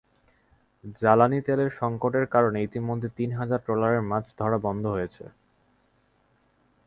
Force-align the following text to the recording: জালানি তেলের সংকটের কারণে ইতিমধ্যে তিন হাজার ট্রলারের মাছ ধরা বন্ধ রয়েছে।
জালানি 0.99 1.39
তেলের 1.41 1.71
সংকটের 1.79 2.25
কারণে 2.27 2.59
ইতিমধ্যে 2.61 3.09
তিন 3.17 3.29
হাজার 3.31 3.59
ট্রলারের 3.65 4.03
মাছ 4.03 4.25
ধরা 4.37 4.57
বন্ধ 4.57 4.83
রয়েছে। 4.87 5.23